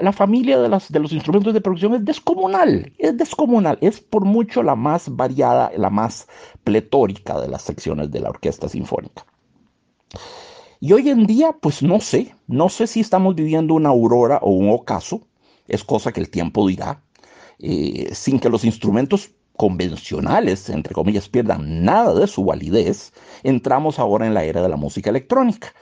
la, 0.00 0.12
familia 0.12 0.58
de, 0.58 0.68
los 0.68 1.12
instrumentos 1.12 1.52
de 1.52 1.60
producción 1.60 1.94
es 1.94 2.04
descomunal, 2.04 2.92
es 2.98 3.16
descomunal, 3.16 3.78
es 3.80 4.00
por 4.00 4.24
mucho 4.24 4.62
la 4.62 4.74
más 4.74 5.14
variada, 5.14 5.70
la 5.76 5.90
más 5.90 6.26
pletórica 6.64 7.40
de 7.40 7.48
las 7.48 7.62
secciones 7.62 8.10
de 8.10 8.20
la 8.20 8.30
orquesta 8.30 8.68
sinfónica. 8.68 9.24
Y 10.80 10.92
hoy 10.92 11.10
en 11.10 11.26
día, 11.26 11.52
pues 11.60 11.82
no 11.82 12.00
sé, 12.00 12.34
no 12.46 12.68
sé 12.68 12.86
si 12.86 13.00
estamos 13.00 13.34
viviendo 13.34 13.74
una 13.74 13.90
aurora 13.90 14.38
o 14.42 14.50
un 14.50 14.70
ocaso, 14.70 15.26
es 15.66 15.84
cosa 15.84 16.12
que 16.12 16.20
el 16.20 16.30
tiempo 16.30 16.66
dirá, 16.66 17.02
eh, 17.58 18.08
sin 18.14 18.40
que 18.40 18.48
los 18.48 18.64
instrumentos 18.64 19.32
convencionales, 19.56 20.70
entre 20.70 20.94
comillas, 20.94 21.28
pierdan 21.28 21.84
nada 21.84 22.14
de 22.14 22.26
su 22.26 22.44
validez, 22.44 23.12
entramos 23.42 23.98
ahora 23.98 24.26
en 24.26 24.34
la 24.34 24.44
era 24.44 24.62
de 24.62 24.68
la 24.68 24.76
música 24.76 25.10
electrónica 25.10 25.74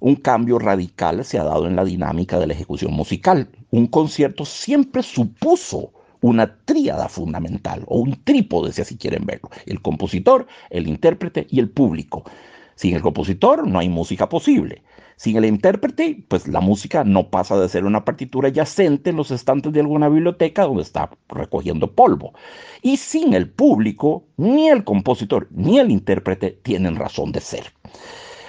un 0.00 0.16
cambio 0.16 0.58
radical 0.58 1.24
se 1.24 1.38
ha 1.38 1.44
dado 1.44 1.66
en 1.66 1.76
la 1.76 1.84
dinámica 1.84 2.38
de 2.38 2.46
la 2.46 2.52
ejecución 2.54 2.92
musical. 2.92 3.48
Un 3.70 3.86
concierto 3.86 4.44
siempre 4.44 5.02
supuso 5.02 5.92
una 6.20 6.58
tríada 6.64 7.08
fundamental, 7.08 7.84
o 7.86 7.98
un 7.98 8.16
trípode, 8.24 8.72
si 8.72 8.82
así 8.82 8.96
quieren 8.96 9.26
verlo, 9.26 9.50
el 9.66 9.80
compositor, 9.80 10.46
el 10.70 10.88
intérprete 10.88 11.46
y 11.50 11.60
el 11.60 11.70
público. 11.70 12.24
Sin 12.74 12.94
el 12.94 13.02
compositor 13.02 13.66
no 13.66 13.78
hay 13.78 13.88
música 13.88 14.28
posible. 14.28 14.82
Sin 15.16 15.36
el 15.36 15.46
intérprete, 15.46 16.24
pues 16.28 16.46
la 16.46 16.60
música 16.60 17.02
no 17.02 17.30
pasa 17.30 17.58
de 17.58 17.70
ser 17.70 17.86
una 17.86 18.04
partitura 18.04 18.50
yacente 18.50 19.10
en 19.10 19.16
los 19.16 19.30
estantes 19.30 19.72
de 19.72 19.80
alguna 19.80 20.10
biblioteca 20.10 20.64
donde 20.64 20.82
está 20.82 21.10
recogiendo 21.28 21.94
polvo. 21.94 22.34
Y 22.82 22.98
sin 22.98 23.32
el 23.32 23.48
público, 23.48 24.24
ni 24.36 24.68
el 24.68 24.84
compositor 24.84 25.48
ni 25.50 25.78
el 25.78 25.90
intérprete 25.90 26.50
tienen 26.62 26.96
razón 26.96 27.32
de 27.32 27.40
ser. 27.40 27.72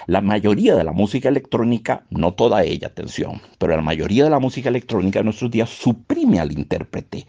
La 0.08 0.22
mayoría 0.22 0.74
de 0.74 0.86
la 0.86 0.94
música 0.94 1.28
electrónica, 1.28 2.06
no 2.10 2.34
toda 2.34 2.64
ella, 2.64 2.88
atención, 2.88 3.42
pero 3.58 3.76
la 3.76 3.82
mayoría 3.82 4.24
de 4.24 4.30
la 4.30 4.40
música 4.40 4.70
electrónica 4.70 5.20
de 5.20 5.26
nuestros 5.26 5.52
días 5.52 5.70
suprime 5.70 6.40
al 6.40 6.54
intérprete. 6.54 7.28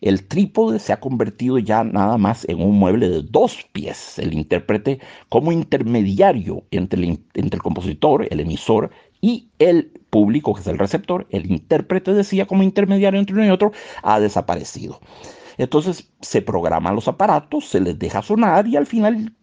El 0.00 0.28
trípode 0.28 0.78
se 0.78 0.92
ha 0.92 1.00
convertido 1.00 1.58
ya 1.58 1.82
nada 1.82 2.18
más 2.18 2.48
en 2.48 2.62
un 2.62 2.78
mueble 2.78 3.08
de 3.08 3.22
dos 3.22 3.66
pies. 3.72 4.16
El 4.20 4.32
intérprete 4.32 5.00
como 5.28 5.50
intermediario 5.50 6.62
entre 6.70 7.02
el, 7.02 7.18
entre 7.34 7.56
el 7.56 7.62
compositor, 7.62 8.28
el 8.30 8.38
emisor 8.38 8.92
y 9.20 9.48
el 9.58 9.90
público, 10.08 10.54
que 10.54 10.60
es 10.60 10.68
el 10.68 10.78
receptor, 10.78 11.26
el 11.30 11.50
intérprete 11.50 12.14
decía 12.14 12.46
como 12.46 12.62
intermediario 12.62 13.18
entre 13.18 13.34
uno 13.34 13.46
y 13.46 13.50
otro, 13.50 13.72
ha 14.04 14.20
desaparecido. 14.20 15.00
Entonces 15.58 16.08
se 16.20 16.42
programan 16.42 16.94
los 16.94 17.08
aparatos, 17.08 17.68
se 17.68 17.80
les 17.80 17.98
deja 17.98 18.22
sonar 18.22 18.68
y 18.68 18.76
al 18.76 18.86
final 18.86 19.34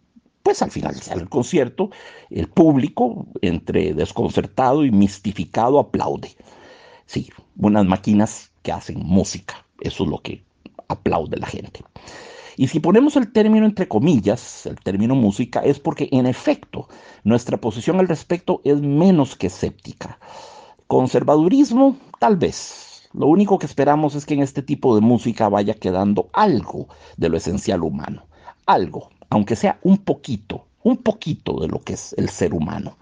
pues 0.48 0.62
al 0.62 0.70
final 0.70 0.94
del 0.94 1.28
concierto, 1.28 1.90
el 2.30 2.48
público, 2.48 3.26
entre 3.42 3.92
desconcertado 3.92 4.82
y 4.82 4.90
mistificado, 4.90 5.78
aplaude. 5.78 6.34
Sí, 7.04 7.30
unas 7.58 7.84
máquinas 7.84 8.50
que 8.62 8.72
hacen 8.72 8.98
música, 9.04 9.62
eso 9.82 10.04
es 10.04 10.08
lo 10.08 10.22
que 10.22 10.42
aplaude 10.88 11.36
la 11.36 11.48
gente. 11.48 11.84
Y 12.56 12.68
si 12.68 12.80
ponemos 12.80 13.14
el 13.16 13.30
término 13.30 13.66
entre 13.66 13.88
comillas, 13.88 14.64
el 14.64 14.76
término 14.76 15.14
música, 15.14 15.60
es 15.60 15.78
porque 15.78 16.08
en 16.12 16.24
efecto 16.24 16.88
nuestra 17.24 17.58
posición 17.58 18.00
al 18.00 18.08
respecto 18.08 18.62
es 18.64 18.80
menos 18.80 19.36
que 19.36 19.48
escéptica. 19.48 20.18
Conservadurismo, 20.86 21.98
tal 22.18 22.38
vez. 22.38 23.06
Lo 23.12 23.26
único 23.26 23.58
que 23.58 23.66
esperamos 23.66 24.14
es 24.14 24.24
que 24.24 24.32
en 24.32 24.40
este 24.40 24.62
tipo 24.62 24.94
de 24.94 25.02
música 25.02 25.50
vaya 25.50 25.74
quedando 25.74 26.30
algo 26.32 26.88
de 27.18 27.28
lo 27.28 27.36
esencial 27.36 27.82
humano. 27.82 28.24
Algo, 28.64 29.10
aunque 29.30 29.56
sea 29.56 29.78
un 29.82 29.98
poquito, 29.98 30.66
un 30.82 30.98
poquito 30.98 31.60
de 31.60 31.68
lo 31.68 31.80
que 31.80 31.94
es 31.94 32.14
el 32.18 32.28
ser 32.28 32.54
humano. 32.54 32.96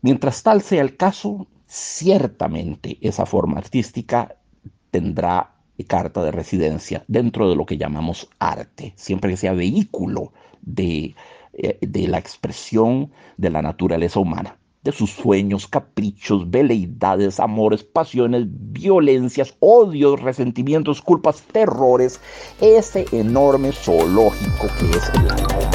Mientras 0.00 0.42
tal 0.42 0.62
sea 0.62 0.82
el 0.82 0.96
caso, 0.96 1.46
ciertamente 1.66 2.98
esa 3.00 3.26
forma 3.26 3.58
artística 3.58 4.36
tendrá 4.90 5.52
carta 5.86 6.22
de 6.22 6.30
residencia 6.30 7.04
dentro 7.08 7.48
de 7.48 7.56
lo 7.56 7.66
que 7.66 7.76
llamamos 7.76 8.28
arte, 8.38 8.92
siempre 8.96 9.30
que 9.30 9.36
sea 9.36 9.52
vehículo 9.52 10.32
de, 10.60 11.14
eh, 11.54 11.78
de 11.80 12.08
la 12.08 12.18
expresión 12.18 13.10
de 13.36 13.50
la 13.50 13.62
naturaleza 13.62 14.20
humana 14.20 14.58
de 14.82 14.90
sus 14.90 15.10
sueños, 15.10 15.68
caprichos, 15.68 16.50
veleidades, 16.50 17.38
amores, 17.38 17.84
pasiones, 17.84 18.46
violencias, 18.48 19.54
odios, 19.60 20.20
resentimientos, 20.20 21.00
culpas, 21.00 21.42
terrores, 21.42 22.20
ese 22.60 23.06
enorme 23.12 23.70
zoológico 23.70 24.66
que 24.78 24.90
es 24.90 25.08
el 25.14 25.30
alma. 25.30 25.72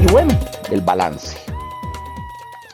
Y 0.00 0.12
bueno, 0.12 0.38
el 0.70 0.80
balance. 0.82 1.36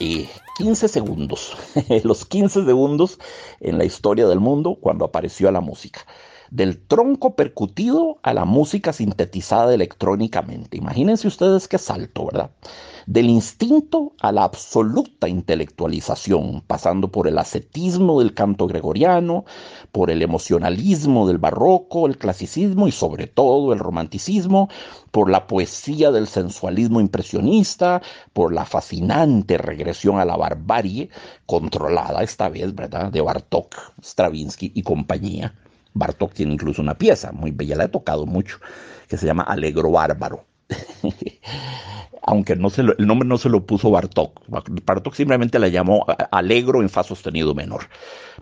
Y 0.00 0.28
15 0.59 0.88
segundos, 0.88 1.56
los 2.04 2.26
15 2.26 2.66
segundos 2.66 3.18
en 3.61 3.78
la 3.78 3.87
historia 3.87 4.28
del 4.28 4.38
mundo 4.38 4.76
cuando 4.78 5.06
apareció 5.06 5.50
la 5.50 5.61
música 5.62 6.04
del 6.54 6.78
tronco 6.78 7.34
percutido 7.34 8.20
a 8.23 8.32
la 8.32 8.44
música 8.44 8.92
sintetizada 8.92 9.75
electrónicamente. 9.75 10.76
Imagínense 10.76 11.26
ustedes 11.26 11.66
qué 11.66 11.78
salto, 11.78 12.26
¿verdad? 12.26 12.50
Del 13.06 13.28
instinto 13.28 14.12
a 14.20 14.30
la 14.30 14.44
absoluta 14.44 15.26
intelectualización, 15.28 16.62
pasando 16.64 17.11
por 17.11 17.26
el 17.26 17.38
ascetismo 17.38 18.20
del 18.20 18.34
canto 18.34 18.68
gregoriano, 18.68 19.44
por 19.90 20.12
el 20.12 20.23
emocionalismo 20.23 21.26
del 21.26 21.38
barroco, 21.38 22.06
el 22.06 22.18
clasicismo 22.18 22.87
y 22.87 22.92
sobre 22.92 23.26
todo 23.26 23.73
el 23.73 23.80
romanticismo, 23.80 24.68
por 25.11 25.28
la 25.28 25.49
poesía 25.49 26.12
del 26.12 26.28
sensualismo 26.28 27.00
impresionista, 27.00 28.00
por 28.32 28.54
la 28.54 28.64
fascinante 28.64 29.58
regresión 29.58 30.20
a 30.20 30.25
la 30.25 30.37
barbarie, 30.37 31.11
controlada 31.46 32.23
esta 32.23 32.49
vez, 32.49 32.73
¿verdad?, 32.76 33.11
de 33.11 33.23
Bartók, 33.23 33.75
Stravinsky 34.00 34.70
y 34.73 34.82
compañía 34.84 35.52
Bartok 35.94 36.34
tiene 36.34 36.52
incluso 36.52 36.82
una 36.82 36.98
pieza 36.98 37.32
muy 37.32 37.52
bella, 37.52 37.76
la 37.76 37.84
he 37.84 37.88
tocado 37.88 38.26
mucho, 38.26 38.58
que 39.08 39.16
se 39.16 39.26
llama 39.26 39.44
Alegro 39.44 39.90
Bárbaro. 39.90 40.44
Aunque 42.26 42.56
no 42.56 42.70
se 42.70 42.80
el 42.80 43.06
nombre 43.06 43.28
no 43.28 43.36
se 43.36 43.48
lo 43.48 43.66
puso 43.66 43.90
Bartok. 43.90 44.40
Bartok 44.48 45.14
simplemente 45.14 45.58
la 45.58 45.68
llamó 45.68 46.06
Alegro 46.30 46.80
en 46.80 46.88
fa 46.88 47.02
sostenido 47.02 47.54
menor. 47.54 47.88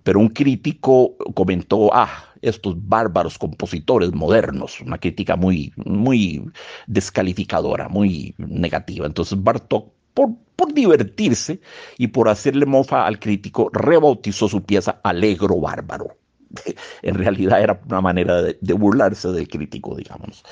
Pero 0.03 0.21
un 0.21 0.29
crítico 0.29 1.17
comentó, 1.35 1.91
ah, 1.93 2.33
estos 2.43 2.75
bárbaros 2.89 3.39
compositores 3.39 4.13
modernos, 4.13 4.81
una 4.81 4.99
crítica 4.99 5.37
muy, 5.37 5.73
muy 5.77 6.45
descalificadora, 6.87 7.89
muy 7.89 8.35
negativa. 8.39 9.07
Entonces 9.07 9.43
Bartok 9.43 9.93
por, 10.15 10.31
por, 10.57 10.73
divertirse 10.75 11.61
y 11.99 12.09
por 12.09 12.29
hacerle 12.29 12.67
mofa 12.67 13.07
al 13.07 13.19
crítico, 13.19 13.71
rebautizó 13.73 14.49
su 14.49 14.63
pieza 14.63 15.01
Alegro 15.03 15.59
Bárbaro. 15.61 16.22
en 17.03 17.15
realidad 17.15 17.63
era 17.63 17.81
una 17.87 18.01
manera 18.01 18.43
de, 18.43 18.73
burlarse 18.75 19.29
del 19.29 19.49
crítico, 19.49 19.95
digamos. 19.97 20.45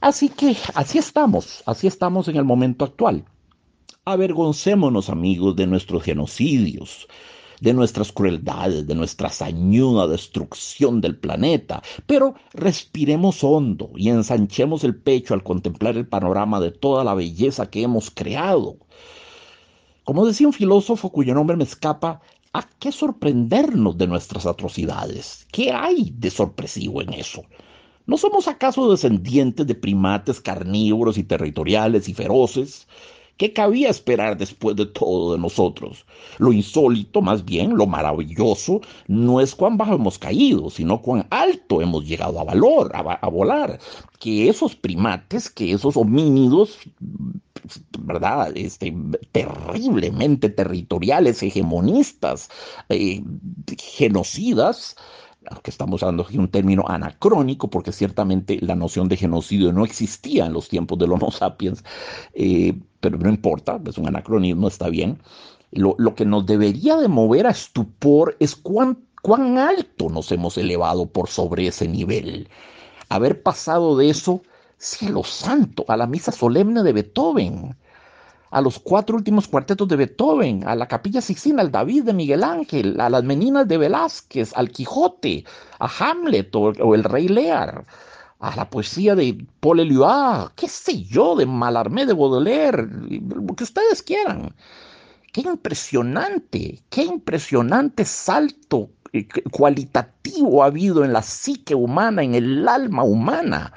Así 0.00 0.28
que 0.28 0.56
así 0.74 0.98
estamos, 0.98 1.62
así 1.66 1.86
estamos 1.86 2.28
en 2.28 2.36
el 2.36 2.44
momento 2.44 2.84
actual. 2.84 3.24
Avergoncémonos, 4.04 5.08
amigos, 5.08 5.54
de 5.54 5.66
nuestros 5.68 6.02
genocidios, 6.02 7.06
de 7.60 7.72
nuestras 7.72 8.10
crueldades, 8.10 8.84
de 8.88 8.96
nuestra 8.96 9.28
sañuda 9.28 10.08
destrucción 10.08 11.00
del 11.00 11.16
planeta, 11.16 11.80
pero 12.06 12.34
respiremos 12.52 13.44
hondo 13.44 13.90
y 13.94 14.08
ensanchemos 14.08 14.82
el 14.82 14.96
pecho 14.96 15.34
al 15.34 15.44
contemplar 15.44 15.96
el 15.96 16.08
panorama 16.08 16.58
de 16.58 16.72
toda 16.72 17.04
la 17.04 17.14
belleza 17.14 17.70
que 17.70 17.82
hemos 17.82 18.10
creado. 18.10 18.78
Como 20.02 20.26
decía 20.26 20.48
un 20.48 20.52
filósofo 20.52 21.10
cuyo 21.12 21.32
nombre 21.32 21.56
me 21.56 21.62
escapa, 21.62 22.20
¿a 22.52 22.68
qué 22.78 22.92
sorprendernos 22.92 23.96
de 23.96 24.06
nuestras 24.06 24.46
atrocidades? 24.46 25.46
¿Qué 25.52 25.72
hay 25.72 26.12
de 26.16 26.30
sorpresivo 26.30 27.02
en 27.02 27.14
eso? 27.14 27.44
¿No 28.06 28.16
somos 28.18 28.48
acaso 28.48 28.90
descendientes 28.90 29.66
de 29.66 29.74
primates 29.74 30.40
carnívoros 30.40 31.18
y 31.18 31.24
territoriales 31.24 32.08
y 32.08 32.14
feroces? 32.14 32.86
¿Qué 33.36 33.52
cabía 33.52 33.88
esperar 33.88 34.36
después 34.36 34.76
de 34.76 34.86
todo 34.86 35.32
de 35.32 35.38
nosotros? 35.38 36.04
Lo 36.38 36.52
insólito, 36.52 37.22
más 37.22 37.44
bien, 37.44 37.76
lo 37.76 37.86
maravilloso, 37.86 38.80
no 39.08 39.40
es 39.40 39.54
cuán 39.54 39.76
bajo 39.76 39.94
hemos 39.94 40.18
caído, 40.18 40.68
sino 40.68 41.00
cuán 41.00 41.26
alto 41.30 41.80
hemos 41.80 42.04
llegado 42.06 42.38
a 42.38 42.44
valor, 42.44 42.92
a, 42.94 43.28
volar. 43.28 43.80
Que 44.20 44.48
esos 44.48 44.76
primates, 44.76 45.48
que 45.48 45.72
esos 45.72 45.96
homínidos, 45.96 46.78
¿verdad? 47.98 48.52
Este, 48.54 48.94
terriblemente 49.32 50.48
territoriales, 50.48 51.42
hegemonistas, 51.42 52.48
eh, 52.88 53.22
genocidas, 53.78 54.96
aunque 55.50 55.70
estamos 55.70 56.02
hablando 56.02 56.24
de 56.24 56.38
un 56.38 56.48
término 56.48 56.84
anacrónico, 56.86 57.68
porque 57.68 57.92
ciertamente 57.92 58.58
la 58.60 58.74
noción 58.76 59.08
de 59.08 59.16
genocidio 59.16 59.72
no 59.72 59.84
existía 59.84 60.46
en 60.46 60.52
los 60.52 60.68
tiempos 60.68 60.98
del 60.98 61.12
Homo 61.12 61.30
sapiens, 61.30 61.84
eh, 62.34 62.78
pero 63.00 63.18
no 63.18 63.28
importa, 63.28 63.80
es 63.86 63.98
un 63.98 64.08
anacronismo, 64.08 64.68
está 64.68 64.88
bien. 64.88 65.18
Lo, 65.72 65.96
que 66.14 66.26
nos 66.26 66.44
debería 66.44 66.96
de 66.98 67.08
mover 67.08 67.46
a 67.46 67.50
estupor 67.50 68.36
es 68.40 68.54
cuán, 68.54 68.98
cuán 69.22 69.56
alto 69.56 70.10
nos 70.10 70.30
hemos 70.30 70.58
elevado 70.58 71.06
por 71.06 71.28
sobre 71.28 71.66
ese 71.66 71.88
nivel. 71.88 72.48
Haber 73.08 73.42
pasado 73.42 73.96
de 73.96 74.10
eso, 74.10 74.42
cielo 74.82 75.22
santo, 75.24 75.84
a 75.88 75.96
la 75.96 76.06
misa 76.06 76.32
solemne 76.32 76.82
de 76.82 76.92
Beethoven 76.92 77.76
a 78.52 78.60
los 78.60 78.78
cuatro 78.78 79.16
últimos 79.16 79.48
cuartetos 79.48 79.88
de 79.88 79.96
Beethoven, 79.96 80.68
a 80.68 80.76
la 80.76 80.86
Capilla 80.86 81.22
Sixtina, 81.22 81.62
al 81.62 81.72
David 81.72 82.04
de 82.04 82.12
Miguel 82.12 82.44
Ángel, 82.44 83.00
a 83.00 83.08
las 83.08 83.24
Meninas 83.24 83.66
de 83.66 83.78
Velázquez, 83.78 84.52
al 84.54 84.70
Quijote, 84.70 85.44
a 85.78 85.88
Hamlet 85.88 86.54
o, 86.54 86.94
el 86.94 87.02
Rey 87.02 87.28
Lear, 87.28 87.86
a 88.40 88.54
la 88.54 88.68
poesía 88.68 89.14
de 89.14 89.42
Paul 89.60 89.80
Eluard, 89.80 90.52
qué 90.54 90.68
sé 90.68 91.02
yo, 91.02 91.34
de 91.34 91.46
Mallarmé, 91.46 92.04
de 92.04 92.12
Baudelaire, 92.12 92.86
lo 92.86 93.54
que 93.56 93.64
ustedes 93.64 94.02
quieran. 94.02 94.54
Qué 95.32 95.40
impresionante, 95.40 96.82
qué 96.90 97.04
impresionante 97.04 98.04
salto 98.04 98.90
eh, 99.14 99.26
cualitativo 99.50 100.62
ha 100.62 100.66
habido 100.66 101.06
en 101.06 101.14
la 101.14 101.22
psique 101.22 101.74
humana, 101.74 102.22
en 102.22 102.34
el 102.34 102.68
alma 102.68 103.02
humana 103.02 103.72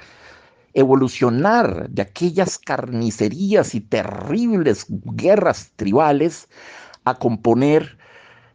evolucionar 0.75 1.89
de 1.89 2.03
aquellas 2.03 2.59
carnicerías 2.59 3.73
y 3.73 3.81
terribles 3.81 4.85
guerras 4.89 5.71
tribales 5.77 6.47
a 7.05 7.15
componer, 7.15 7.97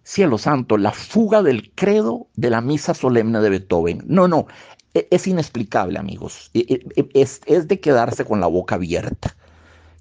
cielo 0.05 0.39
santo, 0.39 0.77
la 0.77 0.93
fuga 0.93 1.43
del 1.43 1.73
credo 1.75 2.29
de 2.37 2.51
la 2.51 2.61
misa 2.61 2.95
solemne 2.95 3.41
de 3.41 3.51
Beethoven. 3.51 4.05
No, 4.07 4.29
no, 4.29 4.47
e, 4.95 5.09
es 5.11 5.27
inexplicable, 5.27 5.99
amigos. 5.99 6.51
E, 6.55 6.85
e, 6.95 7.09
es, 7.15 7.41
de 7.69 7.81
quedarse 7.81 8.25
con 8.25 8.41
la 8.41 8.47
boca 8.47 8.75
abierta. 8.75 9.35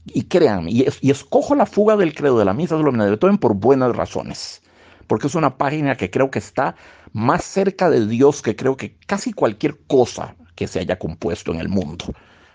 Y 0.06 0.24
créanme, 0.24 0.72
y, 0.72 0.86
y 1.02 1.12
escojo 1.12 1.56
la 1.56 1.66
fuga 1.66 1.96
del 1.96 2.14
credo 2.14 2.38
de 2.38 2.46
la 2.46 2.54
misa 2.54 2.78
solemne 2.78 3.06
de 3.06 3.12
Beethoven 3.12 3.38
por 3.38 3.56
buenas 3.56 3.96
razones 3.96 4.62
porque 5.08 5.26
es 5.26 5.34
una 5.34 5.58
página 5.58 5.98
que 5.98 6.12
creo 6.12 6.30
que 6.30 6.38
está 6.38 6.76
más 7.14 7.44
cerca 7.44 7.90
de 7.90 8.06
Dios 8.06 8.44
que 8.44 8.56
creo 8.56 8.78
que 8.78 8.96
casi 9.08 9.34
cualquier 9.34 9.76
cosa 9.88 10.36
que 10.60 10.68
se 10.68 10.82
haya 10.82 11.00
compuesto 11.00 11.54
en 11.54 11.62
el 11.62 11.70
mundo. 11.70 12.04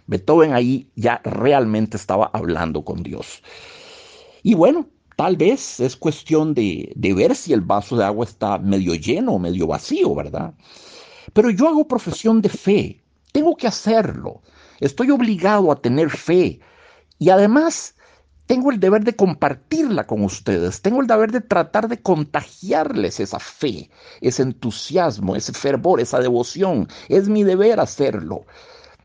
Beethoven 0.07 0.53
ahí 0.53 0.91
ya 0.95 1.23
realmente 1.25 1.97
estaba 1.97 2.31
hablando 2.35 2.85
con 2.85 3.03
Dios. 3.03 3.43
Y 4.43 4.53
bueno, 4.53 4.87
tal 5.17 5.39
vez 5.39 5.81
es 5.81 5.97
cuestión 5.97 6.53
de, 6.53 6.93
de 6.95 7.15
ver 7.15 7.35
si 7.35 7.55
el 7.55 7.63
vaso 7.63 7.97
de 7.97 8.05
agua 8.05 8.27
está 8.27 8.59
medio 8.59 8.95
lleno 8.95 9.33
o 9.33 9.39
medio 9.39 9.67
vacío, 9.67 10.15
¿verdad? 10.15 10.53
Pero 11.33 11.49
yo 11.49 11.67
hago 11.67 11.89
profesión 11.89 12.43
de 12.43 12.51
fe, 12.51 13.03
tengo 13.33 13.57
que 13.57 13.69
hacerlo, 13.69 14.43
estoy 14.81 15.11
obligado 15.11 15.73
a 15.73 15.81
tener 15.81 16.11
fe 16.11 16.61
y 17.19 17.31
además 17.31 17.94
tengo 18.47 18.71
el 18.71 18.81
deber 18.81 19.05
de 19.05 19.17
compartirla 19.17 20.07
con 20.07 20.23
ustedes, 20.23 20.83
tengo 20.83 21.01
el 21.01 21.07
deber 21.07 21.33
de 21.33 21.41
tratar 21.41 21.89
de 21.89 22.01
contagiarles 22.01 23.21
esa 23.21 23.39
fe, 23.39 23.91
ese 24.21 24.43
entusiasmo, 24.43 25.35
ese 25.35 25.53
fervor, 25.53 26.01
esa 26.01 26.21
devoción. 26.21 26.89
Es 27.09 27.29
mi 27.29 27.43
deber 27.43 27.81
hacerlo. 27.81 28.45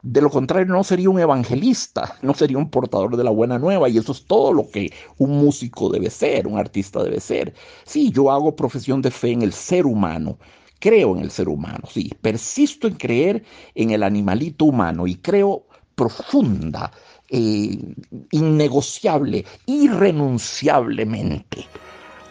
De 0.01 0.21
lo 0.21 0.29
contrario, 0.29 0.73
no 0.73 0.83
sería 0.83 1.09
un 1.09 1.19
evangelista, 1.19 2.17
no 2.21 2.33
sería 2.33 2.57
un 2.57 2.69
portador 2.69 3.17
de 3.17 3.23
la 3.23 3.31
buena 3.31 3.59
nueva, 3.59 3.89
y 3.89 3.97
eso 3.97 4.13
es 4.13 4.25
todo 4.25 4.53
lo 4.53 4.69
que 4.69 4.93
un 5.17 5.31
músico 5.31 5.89
debe 5.89 6.09
ser, 6.09 6.47
un 6.47 6.57
artista 6.57 7.03
debe 7.03 7.19
ser. 7.19 7.53
Sí, 7.85 8.09
yo 8.11 8.31
hago 8.31 8.55
profesión 8.55 9.01
de 9.01 9.11
fe 9.11 9.31
en 9.31 9.41
el 9.41 9.51
ser 9.51 9.85
humano, 9.85 10.37
creo 10.79 11.15
en 11.15 11.21
el 11.21 11.31
ser 11.31 11.49
humano, 11.49 11.83
sí, 11.89 12.13
persisto 12.21 12.87
en 12.87 12.95
creer 12.95 13.43
en 13.75 13.91
el 13.91 14.03
animalito 14.03 14.65
humano 14.65 15.05
y 15.05 15.15
creo 15.15 15.65
profunda 15.95 16.91
eh, 17.29 17.77
innegociable, 18.31 19.45
irrenunciablemente. 19.65 21.67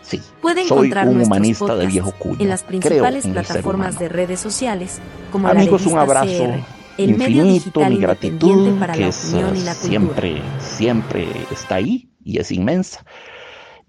Sí, 0.02 0.20
Puede 0.40 0.62
encontrar 0.62 1.06
soy 1.06 1.14
un 1.14 1.22
humanista 1.22 1.76
de 1.76 1.86
viejo 1.86 2.12
cuño. 2.12 2.38
En 2.40 2.48
las 2.48 2.62
principales 2.62 3.26
plataformas 3.26 3.98
de 3.98 4.08
redes 4.08 4.40
sociales, 4.40 5.00
como 5.30 5.48
Amigos, 5.48 5.86
un 5.86 5.98
abrazo 5.98 6.54
infinito, 6.96 7.80
mi 7.88 7.98
gratitud, 7.98 8.74
que 8.94 9.08
es, 9.08 9.34
siempre, 9.76 10.42
siempre 10.58 11.28
está 11.50 11.76
ahí 11.76 12.10
y 12.24 12.38
es 12.38 12.50
inmensa. 12.50 13.04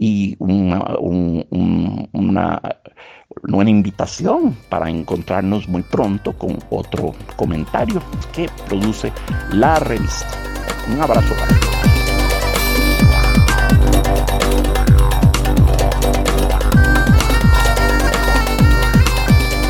Y 0.02 0.38
una, 0.40 0.96
una, 1.00 2.62
una 3.44 3.70
invitación 3.70 4.56
para 4.70 4.90
encontrarnos 4.90 5.68
muy 5.68 5.84
pronto 5.84 6.38
con 6.38 6.58
otro 6.70 7.14
comentario 7.36 8.02
que 8.34 8.50
produce 8.68 9.12
la 9.52 9.78
revista. 9.80 10.30
Un 10.92 11.02
abrazo. 11.02 11.36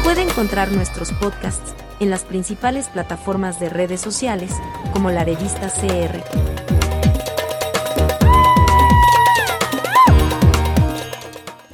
Puede 0.03 0.21
encontrar 0.21 0.71
nuestros 0.71 1.11
podcasts 1.13 1.73
en 1.99 2.09
las 2.11 2.23
principales 2.23 2.87
plataformas 2.87 3.59
de 3.59 3.69
redes 3.69 3.99
sociales 3.99 4.53
como 4.93 5.09
la 5.09 5.23
revista 5.23 5.69
CR 5.69 6.88